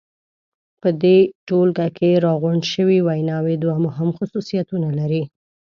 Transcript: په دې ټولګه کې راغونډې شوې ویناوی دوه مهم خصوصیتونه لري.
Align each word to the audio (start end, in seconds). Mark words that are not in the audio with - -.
په 0.81 0.89
دې 1.01 1.17
ټولګه 1.47 1.87
کې 1.97 2.21
راغونډې 2.25 2.67
شوې 2.73 2.97
ویناوی 3.07 3.55
دوه 3.63 3.77
مهم 3.85 4.09
خصوصیتونه 4.17 4.89
لري. 4.99 5.23